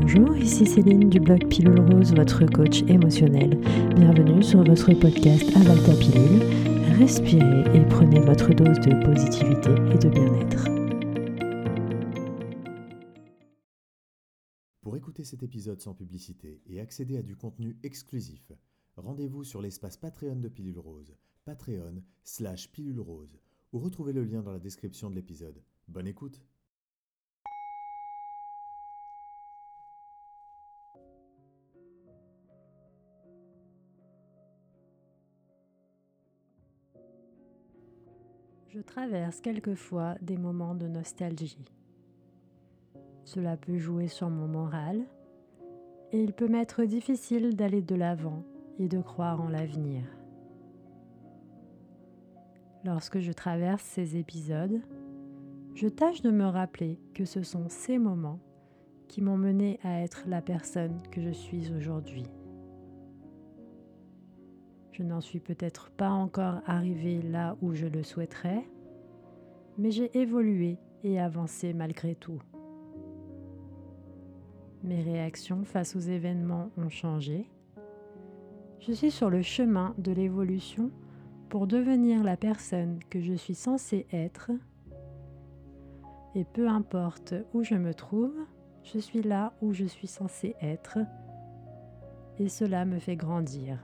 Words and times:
Bonjour, 0.00 0.34
ici 0.34 0.64
Céline 0.64 1.10
du 1.10 1.20
blog 1.20 1.46
Pilule 1.48 1.78
Rose, 1.78 2.14
votre 2.14 2.46
coach 2.46 2.80
émotionnel. 2.88 3.60
Bienvenue 3.94 4.42
sur 4.42 4.64
votre 4.64 4.94
podcast 4.94 5.44
Avalta 5.54 5.94
Pilule. 5.94 6.40
Respirez 6.98 7.76
et 7.76 7.84
prenez 7.84 8.18
votre 8.20 8.48
dose 8.54 8.80
de 8.80 9.04
positivité 9.04 9.68
et 9.92 9.98
de 9.98 10.08
bien-être. 10.08 10.64
Pour 14.80 14.96
écouter 14.96 15.22
cet 15.22 15.42
épisode 15.42 15.82
sans 15.82 15.92
publicité 15.92 16.62
et 16.66 16.80
accéder 16.80 17.18
à 17.18 17.22
du 17.22 17.36
contenu 17.36 17.76
exclusif, 17.82 18.52
rendez-vous 18.96 19.44
sur 19.44 19.60
l'espace 19.60 19.98
Patreon 19.98 20.36
de 20.36 20.48
Pilule 20.48 20.78
Rose, 20.78 21.14
patreon 21.44 22.02
slash 22.24 22.72
pilule 22.72 23.00
rose, 23.00 23.38
ou 23.74 23.78
retrouvez 23.78 24.14
le 24.14 24.24
lien 24.24 24.40
dans 24.40 24.52
la 24.52 24.60
description 24.60 25.10
de 25.10 25.16
l'épisode. 25.16 25.62
Bonne 25.88 26.08
écoute 26.08 26.40
Je 38.72 38.78
traverse 38.78 39.40
quelquefois 39.40 40.14
des 40.22 40.36
moments 40.36 40.76
de 40.76 40.86
nostalgie. 40.86 41.58
Cela 43.24 43.56
peut 43.56 43.78
jouer 43.78 44.06
sur 44.06 44.30
mon 44.30 44.46
moral 44.46 45.02
et 46.12 46.22
il 46.22 46.32
peut 46.32 46.46
m'être 46.46 46.84
difficile 46.84 47.56
d'aller 47.56 47.82
de 47.82 47.96
l'avant 47.96 48.44
et 48.78 48.86
de 48.86 49.00
croire 49.00 49.40
en 49.40 49.48
l'avenir. 49.48 50.04
Lorsque 52.84 53.18
je 53.18 53.32
traverse 53.32 53.82
ces 53.82 54.16
épisodes, 54.16 54.80
je 55.74 55.88
tâche 55.88 56.22
de 56.22 56.30
me 56.30 56.46
rappeler 56.46 57.00
que 57.12 57.24
ce 57.24 57.42
sont 57.42 57.68
ces 57.68 57.98
moments 57.98 58.38
qui 59.08 59.20
m'ont 59.20 59.36
mené 59.36 59.80
à 59.82 60.00
être 60.00 60.22
la 60.28 60.42
personne 60.42 61.02
que 61.10 61.20
je 61.20 61.30
suis 61.30 61.72
aujourd'hui. 61.72 62.24
Je 64.92 65.02
n'en 65.02 65.20
suis 65.20 65.40
peut-être 65.40 65.90
pas 65.90 66.10
encore 66.10 66.60
arrivé 66.66 67.22
là 67.22 67.56
où 67.62 67.74
je 67.74 67.86
le 67.86 68.02
souhaiterais, 68.02 68.64
mais 69.78 69.90
j'ai 69.90 70.16
évolué 70.18 70.78
et 71.04 71.20
avancé 71.20 71.72
malgré 71.72 72.14
tout. 72.14 72.40
Mes 74.82 75.02
réactions 75.02 75.64
face 75.64 75.94
aux 75.94 76.00
événements 76.00 76.70
ont 76.76 76.88
changé. 76.88 77.50
Je 78.80 78.92
suis 78.92 79.10
sur 79.10 79.28
le 79.28 79.42
chemin 79.42 79.94
de 79.98 80.10
l'évolution 80.10 80.90
pour 81.50 81.66
devenir 81.66 82.24
la 82.24 82.36
personne 82.36 82.98
que 83.10 83.20
je 83.20 83.34
suis 83.34 83.54
censée 83.54 84.06
être. 84.12 84.50
Et 86.34 86.44
peu 86.44 86.68
importe 86.68 87.34
où 87.52 87.62
je 87.62 87.74
me 87.74 87.92
trouve, 87.92 88.34
je 88.82 88.98
suis 88.98 89.22
là 89.22 89.52
où 89.60 89.72
je 89.72 89.84
suis 89.84 90.06
censée 90.06 90.56
être. 90.62 90.98
Et 92.38 92.48
cela 92.48 92.84
me 92.84 92.98
fait 92.98 93.16
grandir. 93.16 93.78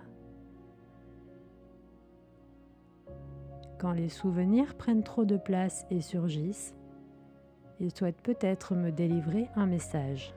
Quand 3.79 3.93
les 3.93 4.09
souvenirs 4.09 4.75
prennent 4.75 5.03
trop 5.03 5.25
de 5.25 5.37
place 5.37 5.87
et 5.91 6.01
surgissent, 6.01 6.75
ils 7.79 7.95
souhaitent 7.95 8.23
peut-être 8.23 8.75
me 8.75 8.91
délivrer 8.91 9.49
un 9.55 9.67
message. 9.67 10.33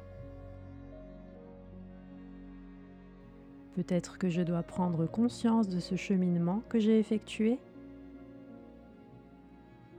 Peut-être 3.75 4.17
que 4.17 4.29
je 4.29 4.41
dois 4.41 4.63
prendre 4.63 5.05
conscience 5.05 5.69
de 5.69 5.79
ce 5.79 5.95
cheminement 5.95 6.61
que 6.67 6.79
j'ai 6.79 6.99
effectué. 6.99 7.59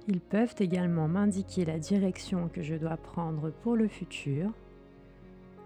Ils 0.06 0.20
peuvent 0.20 0.56
également 0.58 1.08
m'indiquer 1.08 1.64
la 1.64 1.78
direction 1.78 2.48
que 2.48 2.62
je 2.62 2.74
dois 2.74 2.98
prendre 2.98 3.50
pour 3.62 3.76
le 3.76 3.88
futur 3.88 4.52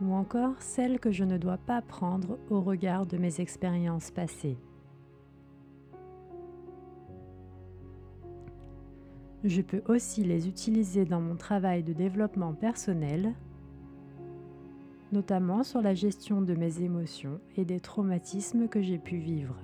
ou 0.00 0.12
encore 0.12 0.54
celle 0.60 1.00
que 1.00 1.10
je 1.10 1.24
ne 1.24 1.38
dois 1.38 1.58
pas 1.58 1.82
prendre 1.82 2.38
au 2.50 2.60
regard 2.60 3.06
de 3.06 3.16
mes 3.16 3.40
expériences 3.40 4.10
passées. 4.10 4.58
Je 9.44 9.60
peux 9.60 9.82
aussi 9.88 10.24
les 10.24 10.48
utiliser 10.48 11.04
dans 11.04 11.20
mon 11.20 11.36
travail 11.36 11.82
de 11.82 11.92
développement 11.92 12.54
personnel, 12.54 13.34
notamment 15.12 15.62
sur 15.62 15.82
la 15.82 15.92
gestion 15.92 16.40
de 16.40 16.54
mes 16.54 16.80
émotions 16.80 17.38
et 17.58 17.66
des 17.66 17.78
traumatismes 17.78 18.68
que 18.68 18.80
j'ai 18.80 18.96
pu 18.98 19.18
vivre. 19.18 19.56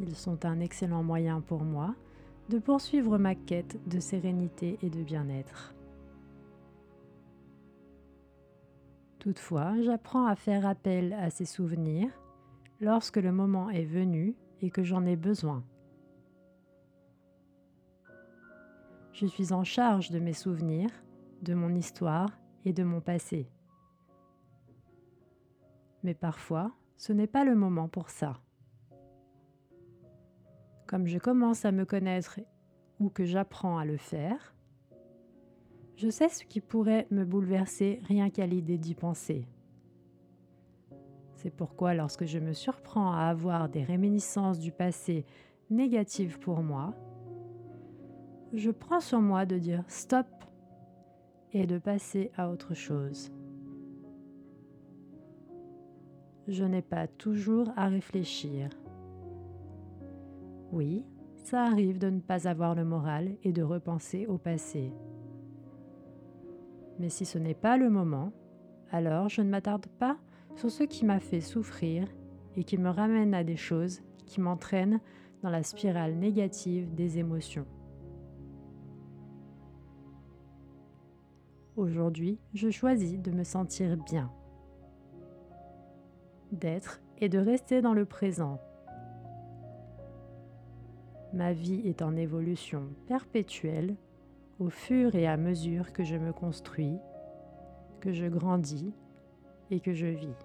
Ils 0.00 0.16
sont 0.16 0.46
un 0.46 0.58
excellent 0.60 1.02
moyen 1.02 1.42
pour 1.42 1.64
moi 1.64 1.94
de 2.48 2.58
poursuivre 2.58 3.18
ma 3.18 3.34
quête 3.34 3.78
de 3.88 4.00
sérénité 4.00 4.78
et 4.82 4.88
de 4.88 5.02
bien-être. 5.02 5.74
Toutefois, 9.18 9.74
j'apprends 9.82 10.26
à 10.26 10.34
faire 10.34 10.66
appel 10.66 11.12
à 11.12 11.28
ces 11.28 11.44
souvenirs 11.44 12.10
lorsque 12.80 13.18
le 13.18 13.32
moment 13.32 13.68
est 13.68 13.84
venu 13.84 14.34
et 14.62 14.70
que 14.70 14.82
j'en 14.82 15.04
ai 15.04 15.16
besoin. 15.16 15.62
Je 19.14 19.26
suis 19.26 19.52
en 19.52 19.62
charge 19.62 20.10
de 20.10 20.18
mes 20.18 20.32
souvenirs, 20.32 20.90
de 21.40 21.54
mon 21.54 21.72
histoire 21.72 22.36
et 22.64 22.72
de 22.72 22.82
mon 22.82 23.00
passé. 23.00 23.48
Mais 26.02 26.14
parfois, 26.14 26.72
ce 26.96 27.12
n'est 27.12 27.28
pas 27.28 27.44
le 27.44 27.54
moment 27.54 27.86
pour 27.86 28.10
ça. 28.10 28.40
Comme 30.88 31.06
je 31.06 31.18
commence 31.18 31.64
à 31.64 31.70
me 31.70 31.84
connaître 31.84 32.40
ou 32.98 33.08
que 33.08 33.24
j'apprends 33.24 33.78
à 33.78 33.84
le 33.84 33.98
faire, 33.98 34.52
je 35.94 36.10
sais 36.10 36.28
ce 36.28 36.44
qui 36.44 36.60
pourrait 36.60 37.06
me 37.12 37.24
bouleverser 37.24 38.00
rien 38.08 38.30
qu'à 38.30 38.46
l'idée 38.46 38.78
d'y 38.78 38.96
penser. 38.96 39.46
C'est 41.36 41.54
pourquoi 41.54 41.94
lorsque 41.94 42.24
je 42.24 42.40
me 42.40 42.52
surprends 42.52 43.12
à 43.12 43.26
avoir 43.26 43.68
des 43.68 43.84
réminiscences 43.84 44.58
du 44.58 44.72
passé 44.72 45.24
négatives 45.70 46.40
pour 46.40 46.64
moi, 46.64 46.96
je 48.56 48.70
prends 48.70 49.00
sur 49.00 49.20
moi 49.20 49.46
de 49.46 49.58
dire 49.58 49.82
stop 49.88 50.26
et 51.52 51.66
de 51.66 51.78
passer 51.78 52.30
à 52.36 52.50
autre 52.50 52.74
chose. 52.74 53.32
Je 56.46 56.64
n'ai 56.64 56.82
pas 56.82 57.06
toujours 57.06 57.70
à 57.76 57.88
réfléchir. 57.88 58.68
Oui, 60.72 61.04
ça 61.36 61.62
arrive 61.64 61.98
de 61.98 62.10
ne 62.10 62.20
pas 62.20 62.48
avoir 62.48 62.74
le 62.74 62.84
moral 62.84 63.36
et 63.42 63.52
de 63.52 63.62
repenser 63.62 64.26
au 64.26 64.38
passé. 64.38 64.92
Mais 66.98 67.08
si 67.08 67.24
ce 67.24 67.38
n'est 67.38 67.54
pas 67.54 67.76
le 67.76 67.90
moment, 67.90 68.32
alors 68.90 69.28
je 69.28 69.42
ne 69.42 69.50
m'attarde 69.50 69.86
pas 69.98 70.16
sur 70.54 70.70
ce 70.70 70.84
qui 70.84 71.04
m'a 71.04 71.18
fait 71.18 71.40
souffrir 71.40 72.06
et 72.56 72.64
qui 72.64 72.78
me 72.78 72.90
ramène 72.90 73.34
à 73.34 73.42
des 73.42 73.56
choses 73.56 74.02
qui 74.26 74.40
m'entraînent 74.40 75.00
dans 75.42 75.50
la 75.50 75.62
spirale 75.62 76.14
négative 76.14 76.94
des 76.94 77.18
émotions. 77.18 77.66
Aujourd'hui, 81.76 82.38
je 82.54 82.70
choisis 82.70 83.20
de 83.20 83.32
me 83.32 83.42
sentir 83.42 83.96
bien, 83.96 84.30
d'être 86.52 87.00
et 87.18 87.28
de 87.28 87.38
rester 87.38 87.82
dans 87.82 87.94
le 87.94 88.04
présent. 88.04 88.60
Ma 91.32 91.52
vie 91.52 91.82
est 91.84 92.00
en 92.00 92.14
évolution 92.14 92.84
perpétuelle 93.08 93.96
au 94.60 94.70
fur 94.70 95.16
et 95.16 95.26
à 95.26 95.36
mesure 95.36 95.92
que 95.92 96.04
je 96.04 96.14
me 96.14 96.32
construis, 96.32 96.96
que 97.98 98.12
je 98.12 98.26
grandis 98.26 98.92
et 99.72 99.80
que 99.80 99.94
je 99.94 100.06
vis. 100.06 100.36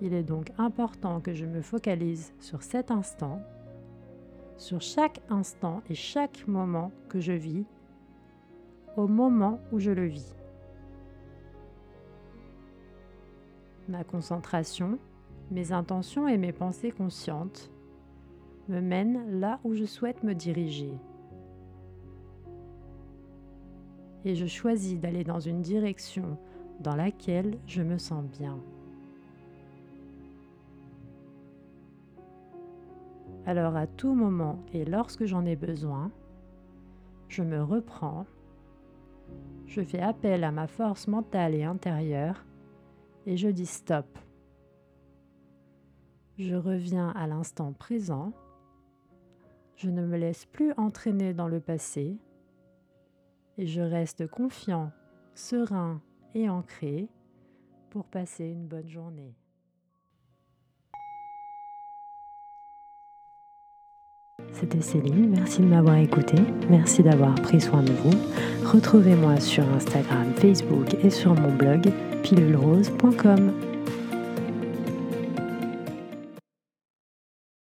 Il 0.00 0.14
est 0.14 0.22
donc 0.22 0.52
important 0.56 1.20
que 1.20 1.34
je 1.34 1.46
me 1.46 1.62
focalise 1.62 2.32
sur 2.38 2.62
cet 2.62 2.92
instant, 2.92 3.42
sur 4.56 4.80
chaque 4.80 5.20
instant 5.30 5.82
et 5.90 5.96
chaque 5.96 6.46
moment 6.46 6.92
que 7.08 7.18
je 7.18 7.32
vis 7.32 7.66
au 8.96 9.06
moment 9.06 9.60
où 9.72 9.78
je 9.78 9.90
le 9.90 10.06
vis. 10.06 10.34
Ma 13.88 14.04
concentration, 14.04 14.98
mes 15.50 15.72
intentions 15.72 16.26
et 16.26 16.38
mes 16.38 16.52
pensées 16.52 16.90
conscientes 16.90 17.70
me 18.68 18.80
mènent 18.80 19.40
là 19.40 19.60
où 19.64 19.74
je 19.74 19.84
souhaite 19.84 20.22
me 20.22 20.34
diriger. 20.34 20.92
Et 24.24 24.34
je 24.34 24.46
choisis 24.46 24.98
d'aller 24.98 25.22
dans 25.22 25.40
une 25.40 25.60
direction 25.60 26.38
dans 26.80 26.96
laquelle 26.96 27.58
je 27.66 27.82
me 27.82 27.98
sens 27.98 28.24
bien. 28.24 28.58
Alors 33.46 33.76
à 33.76 33.86
tout 33.86 34.14
moment 34.14 34.58
et 34.72 34.86
lorsque 34.86 35.26
j'en 35.26 35.44
ai 35.44 35.56
besoin, 35.56 36.10
je 37.28 37.42
me 37.42 37.62
reprends 37.62 38.24
je 39.66 39.82
fais 39.82 40.00
appel 40.00 40.44
à 40.44 40.52
ma 40.52 40.66
force 40.66 41.08
mentale 41.08 41.54
et 41.54 41.64
intérieure 41.64 42.44
et 43.26 43.36
je 43.36 43.48
dis 43.48 43.66
stop. 43.66 44.18
Je 46.36 46.54
reviens 46.54 47.10
à 47.10 47.26
l'instant 47.26 47.72
présent. 47.72 48.32
Je 49.76 49.90
ne 49.90 50.04
me 50.04 50.16
laisse 50.16 50.46
plus 50.46 50.72
entraîner 50.76 51.34
dans 51.34 51.48
le 51.48 51.60
passé. 51.60 52.18
et 53.56 53.66
je 53.66 53.80
reste 53.80 54.26
confiant, 54.26 54.90
serein 55.34 56.02
et 56.34 56.48
ancré 56.48 57.08
pour 57.90 58.04
passer 58.04 58.46
une 58.46 58.66
bonne 58.66 58.88
journée. 58.88 59.34
C'était 64.52 64.80
Céline, 64.80 65.30
merci 65.30 65.60
de 65.60 65.66
m'avoir 65.66 65.96
écouté, 65.96 66.36
merci 66.70 67.02
d'avoir 67.02 67.34
pris 67.34 67.60
soin 67.60 67.82
de 67.82 67.92
vous. 67.92 68.12
Retrouvez-moi 68.64 69.40
sur 69.40 69.64
Instagram, 69.74 70.32
Facebook 70.36 70.94
et 71.02 71.10
sur 71.10 71.34
mon 71.34 71.52
blog 71.52 71.92
pilulrose.com. 72.22 73.73